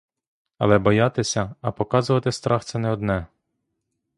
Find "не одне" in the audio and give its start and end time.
2.79-3.27